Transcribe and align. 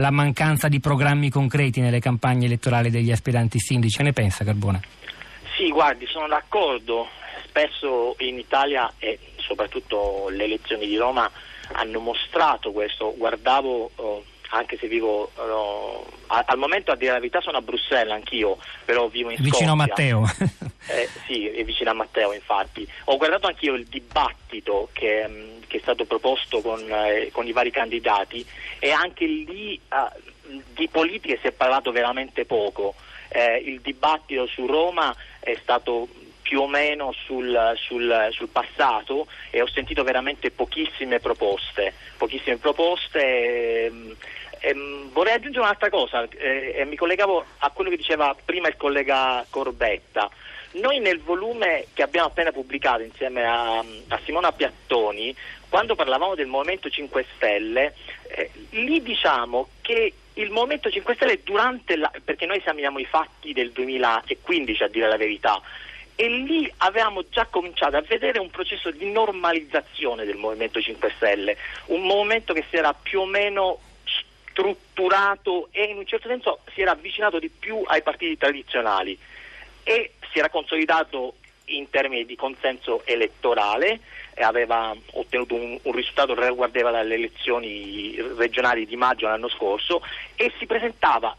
la 0.00 0.10
mancanza 0.10 0.68
di 0.68 0.80
programmi 0.80 1.28
concreti 1.28 1.80
nelle 1.80 2.00
campagne 2.00 2.46
elettorali 2.46 2.90
degli 2.90 3.12
aspiranti 3.12 3.58
sindaci. 3.58 3.98
Che 3.98 4.02
ne 4.02 4.12
pensa 4.12 4.44
Carbona? 4.44 4.80
Sì, 5.56 5.70
guardi, 5.70 6.06
sono 6.06 6.26
d'accordo. 6.26 7.06
Spesso 7.44 8.14
in 8.18 8.38
Italia 8.38 8.90
e 8.98 9.18
soprattutto 9.36 10.28
le 10.30 10.44
elezioni 10.44 10.86
di 10.86 10.96
Roma 10.96 11.30
hanno 11.72 12.00
mostrato 12.00 12.72
questo. 12.72 13.14
Guardavo, 13.16 13.90
oh, 13.94 14.24
anche 14.50 14.78
se 14.78 14.88
vivo 14.88 15.30
oh, 15.34 16.06
al 16.28 16.58
momento 16.58 16.92
a 16.92 16.96
dire 16.96 17.12
la 17.12 17.18
verità 17.18 17.40
sono 17.40 17.58
a 17.58 17.62
Bruxelles 17.62 18.14
anch'io, 18.14 18.56
però 18.84 19.08
vivo 19.08 19.30
in 19.30 19.36
vicino 19.38 19.74
Scozia. 19.74 19.94
Vicino 19.96 20.22
a 20.22 20.24
Matteo. 20.26 20.68
eh, 20.86 21.08
sì, 21.26 21.46
è 21.46 21.62
vicino 21.64 21.90
a 21.90 21.94
Matteo 21.94 22.32
infatti. 22.32 22.86
Ho 23.04 23.16
guardato 23.16 23.46
anch'io 23.46 23.74
il 23.74 23.86
dibattito 23.86 24.88
che, 24.92 25.26
mm, 25.28 25.60
che 25.66 25.78
è 25.78 25.80
stato 25.80 26.04
proposto 26.04 26.60
con, 26.60 26.80
eh, 26.90 27.30
con, 27.32 27.46
i 27.46 27.52
vari 27.52 27.70
candidati 27.70 28.44
e 28.78 28.90
anche 28.90 29.26
lì 29.26 29.74
eh, 29.74 30.60
di 30.72 30.88
politica 30.88 31.36
si 31.40 31.46
è 31.46 31.52
parlato 31.52 31.92
veramente 31.92 32.44
poco. 32.44 32.94
Eh, 33.28 33.58
il 33.58 33.80
dibattito 33.80 34.46
su 34.46 34.66
Roma 34.66 35.14
è 35.38 35.56
stato 35.60 36.08
più 36.42 36.62
o 36.62 36.66
meno 36.66 37.12
sul, 37.12 37.74
sul, 37.76 38.28
sul, 38.32 38.48
passato 38.48 39.28
e 39.50 39.62
ho 39.62 39.68
sentito 39.68 40.02
veramente 40.02 40.50
pochissime 40.50 41.20
proposte. 41.20 41.94
Pochissime 42.16 42.56
proposte 42.56 43.20
e, 43.20 43.92
e, 44.60 44.74
vorrei 45.12 45.34
aggiungere 45.34 45.64
un'altra 45.64 45.90
cosa, 45.90 46.28
eh, 46.38 46.74
e 46.76 46.84
mi 46.84 46.96
collegavo 46.96 47.44
a 47.58 47.70
quello 47.70 47.90
che 47.90 47.96
diceva 47.96 48.34
prima 48.44 48.68
il 48.68 48.76
collega 48.76 49.44
Corbetta. 49.48 50.30
Noi 50.72 51.00
nel 51.00 51.20
volume 51.20 51.86
che 51.94 52.02
abbiamo 52.02 52.28
appena 52.28 52.52
pubblicato 52.52 53.02
insieme 53.02 53.44
a, 53.44 53.78
a 53.78 54.20
Simona 54.24 54.52
Piattoni, 54.52 55.34
quando 55.68 55.94
parlavamo 55.94 56.34
del 56.34 56.46
Movimento 56.46 56.88
5 56.88 57.26
Stelle, 57.34 57.94
eh, 58.28 58.50
lì 58.70 59.02
diciamo 59.02 59.68
che 59.80 60.12
il 60.34 60.50
Movimento 60.50 60.90
5 60.90 61.14
Stelle 61.14 61.40
durante 61.42 61.96
la, 61.96 62.10
perché 62.24 62.46
noi 62.46 62.58
esaminiamo 62.58 62.98
i 62.98 63.04
fatti 63.04 63.52
del 63.52 63.72
2015 63.72 64.82
a 64.82 64.88
dire 64.88 65.08
la 65.08 65.16
verità, 65.16 65.60
e 66.14 66.28
lì 66.28 66.70
avevamo 66.78 67.24
già 67.30 67.46
cominciato 67.46 67.96
a 67.96 68.02
vedere 68.02 68.38
un 68.38 68.50
processo 68.50 68.90
di 68.90 69.10
normalizzazione 69.10 70.26
del 70.26 70.36
Movimento 70.36 70.80
5 70.80 71.12
Stelle, 71.16 71.56
un 71.86 72.02
movimento 72.02 72.52
che 72.52 72.64
si 72.68 72.76
era 72.76 72.92
più 72.92 73.20
o 73.20 73.26
meno 73.26 73.78
strutturato 74.60 75.68
e 75.72 75.84
in 75.84 75.96
un 75.96 76.06
certo 76.06 76.28
senso 76.28 76.60
si 76.74 76.82
era 76.82 76.92
avvicinato 76.92 77.38
di 77.38 77.48
più 77.48 77.82
ai 77.86 78.02
partiti 78.02 78.36
tradizionali 78.36 79.18
e 79.82 80.12
si 80.30 80.38
era 80.38 80.50
consolidato 80.50 81.34
in 81.66 81.88
termini 81.88 82.26
di 82.26 82.36
consenso 82.36 83.02
elettorale 83.06 84.00
e 84.34 84.42
aveva 84.42 84.94
ottenuto 85.12 85.54
un, 85.54 85.78
un 85.82 85.92
risultato 85.92 86.34
che 86.34 86.46
riguardava 86.46 86.90
dalle 86.90 87.14
elezioni 87.14 88.14
regionali 88.36 88.86
di 88.86 88.96
maggio 88.96 89.26
l'anno 89.26 89.48
scorso 89.48 90.02
e 90.34 90.52
si 90.58 90.66
presentava 90.66 91.36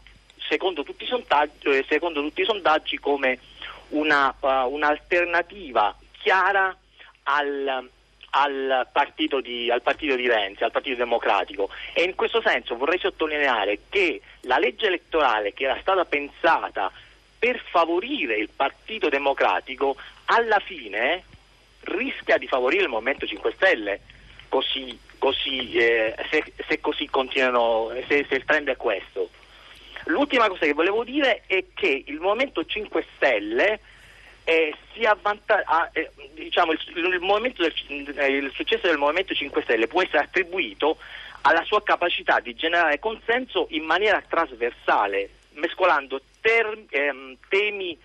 secondo 0.48 0.82
tutti 0.82 1.04
i 1.04 1.06
sondaggi, 1.06 1.68
eh, 1.68 1.84
tutti 1.86 2.40
i 2.40 2.44
sondaggi 2.44 2.98
come 2.98 3.38
una, 3.90 4.34
uh, 4.40 4.72
un'alternativa 4.72 5.96
chiara 6.20 6.76
al, 7.24 7.88
al, 8.34 8.86
partito 8.90 9.40
di, 9.40 9.70
al 9.70 9.82
partito 9.82 10.14
di 10.14 10.28
Renzi, 10.28 10.64
al 10.64 10.70
Partito 10.70 10.96
Democratico 10.96 11.68
e 11.92 12.02
in 12.02 12.14
questo 12.14 12.40
senso 12.40 12.76
vorrei 12.76 12.98
sottolineare 12.98 13.80
che 13.88 14.20
la 14.42 14.58
legge 14.58 14.86
elettorale 14.86 15.52
che 15.52 15.64
era 15.64 15.78
stata 15.80 16.04
pensata 16.04 16.90
per 17.38 17.62
favorire 17.70 18.36
il 18.36 18.48
Partito 18.54 19.08
Democratico 19.08 19.96
alla 20.26 20.60
fine 20.60 21.24
rischia 21.80 22.38
di 22.38 22.46
favorire 22.46 22.84
il 22.84 22.88
Movimento 22.88 23.26
5 23.26 23.52
Stelle 23.56 24.00
così, 24.48 24.98
così, 25.18 25.72
eh, 25.72 26.14
se, 26.30 26.52
se, 26.68 26.80
così 26.80 27.08
continuano, 27.08 27.90
se, 28.06 28.24
se 28.28 28.34
il 28.36 28.44
trend 28.44 28.68
è 28.68 28.76
questo. 28.76 29.30
L'ultima 30.06 30.48
cosa 30.48 30.66
che 30.66 30.72
volevo 30.72 31.04
dire 31.04 31.42
è 31.46 31.64
che 31.74 32.04
il 32.06 32.20
Movimento 32.20 32.64
5 32.64 33.06
Stelle 33.16 33.80
eh, 34.44 34.74
avvanta- 35.06 35.90
eh, 35.92 36.10
diciamo, 36.34 36.72
il, 36.72 36.80
il, 36.94 37.18
del, 37.20 38.18
eh, 38.18 38.26
il, 38.28 38.52
successo 38.54 38.86
del 38.86 38.98
Movimento 38.98 39.34
5 39.34 39.62
Stelle 39.62 39.86
può 39.86 40.02
essere 40.02 40.24
attribuito 40.24 40.98
alla 41.42 41.64
sua 41.64 41.82
capacità 41.82 42.40
di 42.40 42.54
generare 42.54 42.98
consenso 42.98 43.66
in 43.70 43.84
maniera 43.84 44.22
trasversale, 44.26 45.30
mescolando 45.54 46.20
ter- 46.40 46.86
ehm, 46.90 47.36
temi 47.48 47.98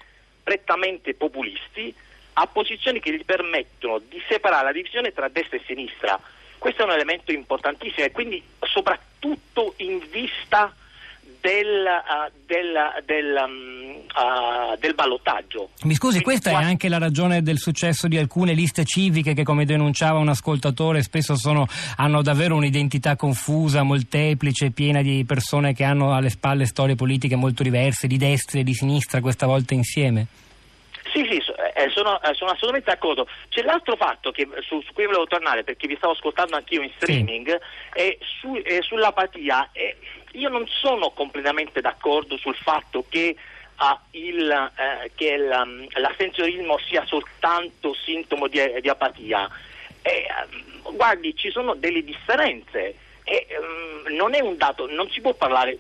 prettamente 0.44 1.14
populisti 1.14 1.94
a 2.34 2.48
posizioni 2.48 3.00
che 3.00 3.14
gli 3.14 3.26
permettono 3.26 4.00
di 4.00 4.22
separare 4.28 4.66
la 4.66 4.72
divisione 4.72 5.12
tra 5.12 5.28
destra 5.28 5.58
e 5.58 5.64
sinistra. 5.66 6.20
Questo 6.58 6.82
è 6.82 6.86
un 6.86 6.92
elemento 6.92 7.32
importantissimo 7.32 8.06
e 8.06 8.12
quindi 8.12 8.44
soprattutto 8.62 9.74
in 9.78 10.00
vista 10.10 10.74
del, 11.42 11.86
uh, 11.86 12.32
del, 12.46 13.04
del, 13.06 13.44
um, 13.46 13.96
uh, 13.96 14.78
del, 14.80 14.94
ballottaggio. 14.94 15.70
Mi 15.84 15.94
scusi, 15.94 16.22
Quindi 16.22 16.24
questa 16.24 16.50
qua... 16.52 16.62
è 16.62 16.64
anche 16.64 16.90
la 16.90 16.98
ragione 16.98 17.42
del 17.42 17.58
successo 17.58 18.08
di 18.08 18.18
alcune 18.18 18.54
liste 18.54 18.84
civiche 18.84 19.34
che, 19.34 19.44
come 19.44 19.66
denunciava 19.66 20.20
un 20.20 20.30
ascoltatore, 20.30 21.02
spesso 21.02 21.36
sono, 21.36 21.68
hanno 21.98 22.22
davvero 22.22 22.56
un'identità 22.56 23.16
confusa, 23.16 23.84
molteplice, 23.84 24.72
piena 24.72 25.02
di 25.02 25.24
persone 25.26 25.74
che 25.74 25.84
hanno 25.84 26.14
alle 26.14 26.30
spalle 26.30 26.66
storie 26.66 26.96
politiche 26.96 27.36
molto 27.36 27.64
diverse, 27.64 28.08
di 28.08 28.18
destra 28.18 28.60
e 28.60 28.64
di 28.64 28.74
sinistra, 28.74 29.22
questa 29.22 29.46
volta 29.46 29.74
insieme? 29.74 30.28
Sì, 31.14 31.26
sì, 31.30 31.42
eh, 31.78 31.90
sono, 31.90 32.20
eh, 32.24 32.34
sono, 32.34 32.52
assolutamente 32.52 32.90
d'accordo. 32.90 33.28
C'è 33.50 33.62
l'altro 33.62 33.96
fatto 33.96 34.32
che, 34.32 34.48
su, 34.62 34.82
su, 34.82 34.94
cui 34.94 35.06
volevo 35.06 35.28
tornare, 35.28 35.64
perché 35.64 35.86
vi 35.88 35.96
stavo 35.96 36.14
ascoltando 36.14 36.56
anch'io 36.56 36.82
in 36.82 36.92
streaming, 36.96 37.48
sì. 37.94 38.00
è, 38.00 38.18
su, 38.40 38.60
è 38.64 38.82
sull'apatia. 38.82 39.70
È, 39.72 39.96
io 40.32 40.50
non 40.50 40.66
sono 40.68 41.12
completamente 41.12 41.80
d'accordo 41.80 42.36
sul 42.38 42.56
fatto 42.56 43.06
che, 43.08 43.36
uh, 43.80 44.18
il, 44.18 44.50
eh, 44.50 45.12
che 45.14 45.28
il, 45.28 45.88
l'astensionismo 46.02 46.80
sia 46.80 47.06
soltanto 47.06 47.94
sintomo 47.94 48.48
di, 48.48 48.60
di 48.82 48.90
apatia. 48.90 49.48
Eh, 50.02 50.28
guardi, 50.94 51.36
ci 51.36 51.52
sono 51.52 51.76
delle 51.76 52.04
differenze. 52.04 52.96
E, 53.24 53.46
um, 53.60 54.16
non, 54.16 54.32
dato, 54.58 54.88
non 54.90 55.08
si 55.10 55.22
può 55.22 55.34
parlare 55.34 55.78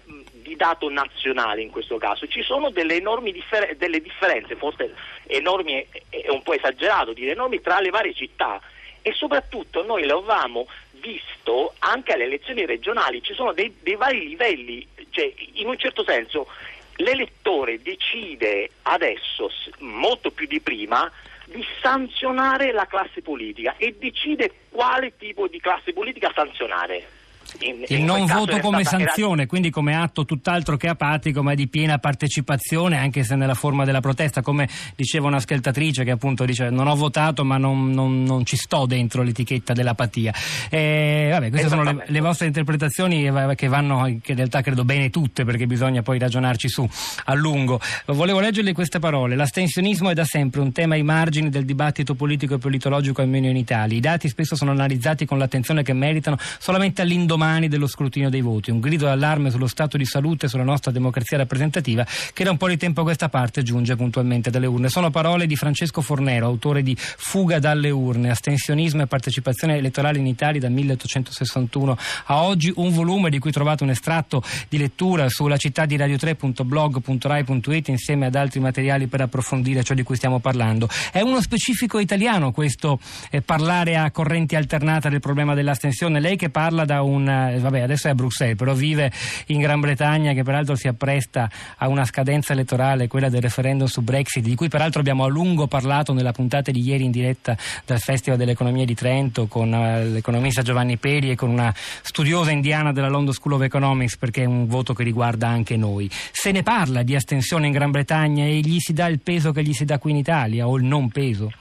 di 0.47 0.55
dato 0.55 0.89
nazionale 0.89 1.61
in 1.61 1.69
questo 1.69 1.97
caso, 1.97 2.25
ci 2.27 2.41
sono 2.41 2.69
delle 2.69 2.95
enormi 2.95 3.31
differ- 3.33 3.75
delle 3.75 4.01
differenze, 4.01 4.55
forse 4.55 4.93
enormi 5.27 5.85
è 6.09 6.29
un 6.29 6.41
po' 6.41 6.53
esagerato 6.53 7.11
dire 7.11 7.31
enormi 7.31 7.61
tra 7.61 7.79
le 7.81 7.89
varie 7.89 8.13
città 8.13 8.61
e 9.01 9.11
soprattutto 9.13 9.83
noi 9.83 10.05
lo 10.05 10.19
avevamo 10.19 10.67
visto 10.91 11.73
anche 11.79 12.13
alle 12.13 12.23
elezioni 12.23 12.65
regionali, 12.65 13.21
ci 13.21 13.33
sono 13.33 13.51
dei, 13.51 13.75
dei 13.81 13.95
vari 13.95 14.27
livelli, 14.27 14.87
cioè, 15.09 15.31
in 15.53 15.67
un 15.67 15.77
certo 15.77 16.03
senso 16.03 16.47
l'elettore 16.95 17.81
decide 17.81 18.71
adesso, 18.83 19.51
molto 19.79 20.31
più 20.31 20.47
di 20.47 20.59
prima, 20.59 21.11
di 21.45 21.65
sanzionare 21.81 22.71
la 22.71 22.85
classe 22.85 23.21
politica 23.21 23.75
e 23.77 23.95
decide 23.97 24.51
quale 24.69 25.15
tipo 25.17 25.47
di 25.47 25.59
classe 25.59 25.93
politica 25.93 26.31
sanzionare. 26.33 27.16
In, 27.59 27.85
il 27.87 27.99
in 27.99 28.05
non 28.05 28.25
voto 28.25 28.59
come 28.59 28.83
sanzione, 28.83 29.41
era... 29.41 29.49
quindi 29.49 29.69
come 29.71 29.95
atto 29.95 30.25
tutt'altro 30.25 30.77
che 30.77 30.87
apatico, 30.87 31.41
ma 31.41 31.55
di 31.55 31.67
piena 31.67 31.97
partecipazione, 31.97 32.97
anche 32.97 33.23
se 33.23 33.35
nella 33.35 33.55
forma 33.55 33.83
della 33.83 33.99
protesta, 33.99 34.41
come 34.41 34.69
diceva 34.95 35.27
una 35.27 35.39
scheltatrice 35.39 36.03
che 36.03 36.11
appunto 36.11 36.45
dice 36.45 36.69
non 36.69 36.87
ho 36.87 36.95
votato 36.95 37.43
ma 37.43 37.57
non, 37.57 37.91
non, 37.91 38.23
non 38.23 38.45
ci 38.45 38.55
sto 38.57 38.85
dentro 38.85 39.23
l'etichetta 39.23 39.73
dell'apatia. 39.73 40.33
Eh, 40.69 41.29
vabbè, 41.31 41.49
queste 41.49 41.69
sono 41.69 41.83
le, 41.83 42.03
le, 42.05 42.19
vostre 42.19 42.45
interpretazioni 42.45 43.31
che 43.55 43.67
vanno, 43.67 44.03
che 44.21 44.31
in 44.31 44.37
realtà 44.37 44.61
credo 44.61 44.85
bene 44.85 45.09
tutte, 45.09 45.43
perché 45.43 45.65
bisogna 45.65 46.03
poi 46.03 46.19
ragionarci 46.19 46.69
su 46.69 46.87
a 47.25 47.33
lungo. 47.33 47.79
Volevo 48.05 48.39
leggerle 48.39 48.73
queste 48.73 48.99
parole. 48.99 49.35
L'astensionismo 49.35 50.09
è 50.11 50.13
da 50.13 50.25
sempre 50.25 50.61
un 50.61 50.71
tema 50.71 50.93
ai 50.93 51.03
margini 51.03 51.49
del 51.49 51.65
dibattito 51.65 52.13
politico 52.13 52.55
e 52.55 52.57
politologico 52.59 53.21
almeno 53.21 53.47
in 53.47 53.57
Italia. 53.57 53.97
I 53.97 54.01
dati 54.01 54.27
spesso 54.29 54.55
sono 54.55 54.71
analizzati 54.71 55.25
con 55.25 55.39
l'attenzione 55.39 55.81
che 55.81 55.93
meritano 55.93 56.37
solamente 56.59 57.01
all'indomani 57.01 57.46
domani 57.47 57.69
dello 57.69 57.87
scrutinio 57.87 58.29
dei 58.29 58.41
voti. 58.41 58.71
Un 58.71 58.81
grido 58.81 59.05
d'allarme 59.05 59.49
sullo 59.51 59.67
stato 59.67 59.95
di 59.95 60.03
salute 60.05 60.47
e 60.47 60.49
sulla 60.49 60.63
nostra 60.63 60.91
democrazia 60.91 61.37
rappresentativa 61.37 62.05
che 62.33 62.43
da 62.43 62.51
un 62.51 62.57
po' 62.57 62.67
di 62.67 62.75
tempo 62.75 62.99
a 63.01 63.03
questa 63.03 63.29
parte 63.29 63.63
giunge 63.63 63.95
puntualmente 63.95 64.49
dalle 64.49 64.65
urne. 64.65 64.89
Sono 64.89 65.09
parole 65.11 65.47
di 65.47 65.55
Francesco 65.55 66.01
Fornero, 66.01 66.45
autore 66.45 66.83
di 66.83 66.93
Fuga 66.97 67.59
dalle 67.59 67.89
urne, 67.89 68.31
astensionismo 68.31 69.03
e 69.03 69.07
partecipazione 69.07 69.77
elettorale 69.77 70.19
in 70.19 70.27
Italia 70.27 70.59
dal 70.59 70.71
1861 70.71 71.97
a 72.25 72.43
oggi, 72.43 72.73
un 72.75 72.91
volume 72.91 73.29
di 73.29 73.39
cui 73.39 73.51
trovate 73.51 73.83
un 73.83 73.91
estratto 73.91 74.43
di 74.67 74.77
lettura 74.77 75.29
sulla 75.29 75.55
città 75.55 75.85
di 75.85 75.95
radio3.blog.rai.it 75.95 77.87
insieme 77.87 78.25
ad 78.25 78.35
altri 78.35 78.59
materiali 78.59 79.07
per 79.07 79.21
approfondire 79.21 79.83
ciò 79.83 79.93
di 79.93 80.03
cui 80.03 80.17
stiamo 80.17 80.39
parlando. 80.39 80.89
È 81.13 81.21
uno 81.21 81.41
specifico 81.41 81.99
italiano 81.99 82.51
questo 82.51 82.99
eh, 83.29 83.41
parlare 83.41 83.95
a 83.95 84.11
correnti 84.11 84.57
alternate 84.57 85.09
del 85.09 85.21
problema 85.21 85.53
dell'astensione. 85.53 86.19
Lei 86.19 86.35
che 86.35 86.49
parla 86.49 86.83
da 86.83 87.01
un 87.01 87.35
eh, 87.51 87.59
vabbè 87.59 87.81
adesso 87.81 88.07
è 88.07 88.11
a 88.11 88.15
Bruxelles, 88.15 88.55
però 88.55 88.73
vive 88.73 89.11
in 89.47 89.59
Gran 89.59 89.79
Bretagna 89.79 90.33
che 90.33 90.43
peraltro 90.43 90.75
si 90.75 90.87
appresta 90.87 91.49
a 91.77 91.87
una 91.87 92.05
scadenza 92.05 92.53
elettorale, 92.53 93.07
quella 93.07 93.29
del 93.29 93.41
referendum 93.41 93.87
su 93.87 94.01
Brexit, 94.01 94.43
di 94.43 94.55
cui 94.55 94.69
peraltro 94.69 94.99
abbiamo 94.99 95.23
a 95.23 95.27
lungo 95.27 95.67
parlato 95.67 96.13
nella 96.13 96.31
puntata 96.31 96.71
di 96.71 96.81
ieri 96.81 97.03
in 97.03 97.11
diretta 97.11 97.55
dal 97.85 97.99
Festival 97.99 98.37
dell'Economia 98.37 98.85
di 98.85 98.95
Trento 98.95 99.47
con 99.47 99.71
uh, 99.71 100.11
l'economista 100.11 100.61
Giovanni 100.61 100.97
Peri 100.97 101.31
e 101.31 101.35
con 101.35 101.49
una 101.49 101.73
studiosa 102.01 102.51
indiana 102.51 102.91
della 102.91 103.09
London 103.09 103.33
School 103.33 103.55
of 103.55 103.61
Economics 103.61 104.17
perché 104.17 104.43
è 104.43 104.45
un 104.45 104.67
voto 104.67 104.93
che 104.93 105.03
riguarda 105.03 105.47
anche 105.47 105.77
noi. 105.77 106.09
Se 106.31 106.51
ne 106.51 106.63
parla 106.63 107.03
di 107.03 107.15
astensione 107.15 107.67
in 107.67 107.73
Gran 107.73 107.91
Bretagna 107.91 108.45
e 108.45 108.59
gli 108.59 108.79
si 108.79 108.93
dà 108.93 109.07
il 109.07 109.19
peso 109.19 109.51
che 109.51 109.63
gli 109.63 109.73
si 109.73 109.85
dà 109.85 109.99
qui 109.99 110.11
in 110.11 110.17
Italia 110.17 110.67
o 110.67 110.77
il 110.77 110.83
non 110.83 111.09
peso? 111.09 111.51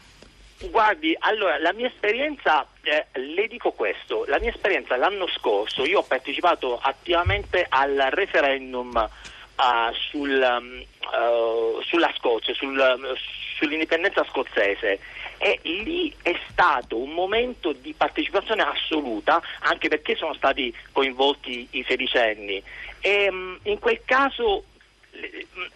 Guardi, 0.58 1.14
allora 1.18 1.58
la 1.58 1.72
mia 1.74 1.86
esperienza, 1.86 2.66
eh, 2.82 3.06
le 3.20 3.46
dico 3.46 3.72
questo, 3.72 4.24
la 4.26 4.38
mia 4.38 4.50
esperienza 4.50 4.96
l'anno 4.96 5.28
scorso, 5.28 5.84
io 5.84 5.98
ho 5.98 6.02
partecipato 6.02 6.78
attivamente 6.80 7.66
al 7.68 8.08
referendum 8.10 8.94
uh, 8.96 9.92
sul, 9.92 10.30
um, 10.30 10.82
uh, 11.12 11.82
sulla 11.82 12.10
Scozia, 12.16 12.54
sul, 12.54 12.74
uh, 12.74 13.14
sull'indipendenza 13.58 14.24
scozzese. 14.30 14.98
E 15.36 15.58
lì 15.64 16.14
è 16.22 16.34
stato 16.48 16.96
un 16.96 17.10
momento 17.10 17.72
di 17.72 17.92
partecipazione 17.92 18.62
assoluta 18.62 19.42
anche 19.60 19.88
perché 19.88 20.16
sono 20.16 20.32
stati 20.32 20.74
coinvolti 20.92 21.68
i 21.72 21.84
sedicenni. 21.86 22.62
E 23.00 23.28
um, 23.28 23.58
in 23.64 23.78
quel 23.78 24.00
caso 24.06 24.64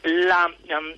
la, 0.01 0.51
um, 0.69 0.95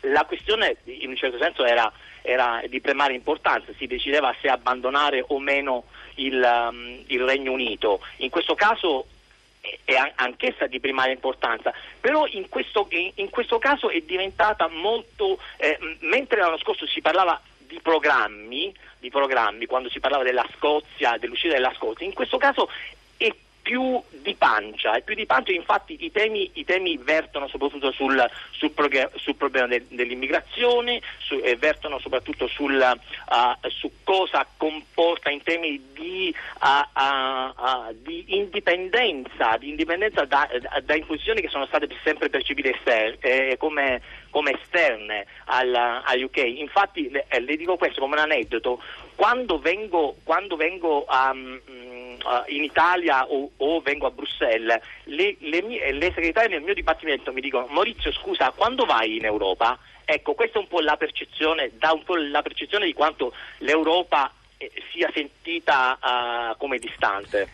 la 0.00 0.24
questione 0.24 0.78
in 0.86 1.10
un 1.10 1.16
certo 1.16 1.38
senso 1.38 1.64
era 1.64 1.92
era 2.26 2.62
di 2.68 2.80
primaria 2.80 3.14
importanza, 3.14 3.70
si 3.76 3.86
decideva 3.86 4.34
se 4.40 4.48
abbandonare 4.48 5.22
o 5.28 5.38
meno 5.38 5.84
il, 6.14 6.68
um, 6.70 7.02
il 7.06 7.22
Regno 7.22 7.52
Unito. 7.52 8.00
In 8.18 8.30
questo 8.30 8.54
caso 8.54 9.06
è 9.84 9.94
anch'essa 10.14 10.66
di 10.66 10.80
primaria 10.80 11.12
importanza, 11.12 11.72
però 12.00 12.26
in 12.26 12.48
questo, 12.48 12.88
in 12.90 13.28
questo 13.28 13.58
caso 13.58 13.90
è 13.90 14.00
diventata 14.00 14.68
molto, 14.68 15.38
eh, 15.58 15.78
mentre 16.00 16.40
l'anno 16.40 16.58
scorso 16.58 16.86
si 16.86 17.02
parlava 17.02 17.38
di 17.58 17.78
programmi, 17.80 18.74
di 18.98 19.10
programmi, 19.10 19.66
quando 19.66 19.90
si 19.90 20.00
parlava 20.00 20.22
della 20.22 20.46
Scozia, 20.56 21.18
dell'uscita 21.18 21.52
della 21.52 21.74
Scozia, 21.76 22.06
in 22.06 22.14
questo 22.14 22.38
caso 22.38 22.70
più 23.64 23.98
di 24.10 24.34
pancia, 24.34 24.92
è 24.92 25.00
più 25.00 25.14
di 25.14 25.24
pancia, 25.24 25.50
infatti 25.52 26.04
i 26.04 26.12
temi, 26.12 26.50
i 26.52 26.66
temi 26.66 26.98
vertono 26.98 27.48
soprattutto 27.48 27.92
sul, 27.92 28.22
sul, 28.50 28.74
sul 29.14 29.34
problema 29.36 29.66
de, 29.68 29.86
dell'immigrazione, 29.88 31.00
su, 31.18 31.40
eh, 31.42 31.56
vertono 31.56 31.98
soprattutto 31.98 32.46
sul, 32.46 32.74
uh, 32.78 33.68
su 33.70 33.90
cosa 34.04 34.46
comporta 34.58 35.30
in 35.30 35.42
temi 35.42 35.80
di, 35.94 36.34
uh, 36.60 37.00
uh, 37.00 37.96
di 38.02 38.36
indipendenza, 38.36 39.56
di 39.56 39.70
indipendenza 39.70 40.26
da, 40.26 40.46
da, 40.82 40.94
imposizioni 40.94 41.40
che 41.40 41.48
sono 41.48 41.64
state 41.64 41.88
sempre 42.04 42.28
percepite 42.28 42.74
ester- 42.74 43.16
eh, 43.20 43.56
come, 43.58 44.02
come, 44.28 44.60
esterne 44.60 45.26
UK. 46.22 46.36
Infatti 46.36 47.10
le, 47.10 47.24
eh, 47.28 47.40
le, 47.40 47.56
dico 47.56 47.76
questo 47.76 48.00
come 48.00 48.16
un 48.16 48.22
aneddoto, 48.22 48.82
quando 49.14 49.58
vengo, 49.58 50.16
quando 50.22 50.56
vengo 50.56 51.06
um, 51.08 51.60
in 52.48 52.62
Italia 52.62 53.26
o, 53.26 53.50
o, 53.56 53.80
vengo 53.80 54.06
a 54.06 54.10
Bruxelles, 54.10 54.80
le, 55.04 55.36
le, 55.38 55.62
mie, 55.62 55.92
le 55.92 56.12
segretarie 56.12 56.48
del 56.48 56.62
mio 56.62 56.74
dipartimento 56.74 57.32
mi 57.32 57.40
dicono 57.40 57.66
Maurizio 57.66 58.12
scusa, 58.12 58.50
quando 58.50 58.84
vai 58.84 59.16
in 59.16 59.24
Europa? 59.24 59.78
Ecco, 60.04 60.34
questa 60.34 60.58
è 60.58 60.62
un 60.62 60.68
po' 60.68 60.80
la 60.80 60.96
percezione, 60.96 61.70
dà 61.78 61.92
un 61.92 62.02
po' 62.02 62.16
la 62.16 62.42
percezione 62.42 62.86
di 62.86 62.92
quanto 62.92 63.32
l'Europa 63.58 64.30
eh, 64.58 64.70
sia 64.92 65.10
sentita 65.12 65.98
uh, 66.00 66.56
come 66.58 66.78
distante. 66.78 67.48